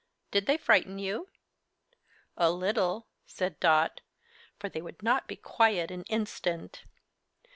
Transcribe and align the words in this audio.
Did 0.31 0.47
they 0.47 0.57
frighten 0.57 0.97
you?" 0.97 1.29
"A 2.35 2.49
little," 2.49 3.05
said 3.27 3.59
Dot, 3.59 4.01
"for 4.57 4.67
they 4.67 4.81
would 4.81 5.03
not 5.03 5.27
be 5.27 5.35
quiet 5.35 5.91
an 5.91 6.05
instant." 6.09 6.85